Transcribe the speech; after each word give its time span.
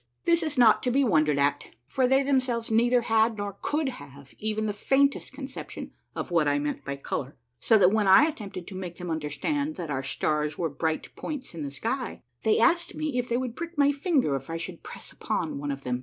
This 0.25 0.41
is 0.41 0.57
not 0.57 0.81
to 0.81 0.89
be 0.89 1.03
wondered 1.03 1.37
at, 1.37 1.67
for 1.85 2.07
they 2.07 2.23
themselves 2.23 2.71
neither 2.71 3.01
had 3.01 3.37
nor 3.37 3.57
could 3.61 3.87
have 3.89 4.33
even 4.39 4.65
the 4.65 4.73
faint 4.73 5.15
est 5.15 5.31
conception 5.31 5.91
of 6.15 6.31
what 6.31 6.47
I 6.47 6.57
meant 6.57 6.83
by 6.83 6.95
color, 6.95 7.37
so 7.59 7.77
that 7.77 7.91
when 7.91 8.07
I 8.07 8.25
at 8.25 8.37
tempted 8.37 8.65
to 8.65 8.75
make 8.75 8.97
them 8.97 9.11
understand 9.11 9.75
that 9.75 9.91
our 9.91 10.01
stars 10.01 10.57
were 10.57 10.69
bright 10.71 11.15
points 11.15 11.53
in 11.53 11.61
the 11.61 11.69
sky, 11.69 12.23
they 12.41 12.57
asked 12.59 12.95
me 12.95 13.19
if 13.19 13.29
they 13.29 13.37
would 13.37 13.55
prick 13.55 13.77
my 13.77 13.91
finger 13.91 14.35
if 14.35 14.49
I 14.49 14.57
should 14.57 14.81
press 14.81 15.11
upon 15.11 15.59
one 15.59 15.69
of 15.69 15.83
them. 15.83 15.99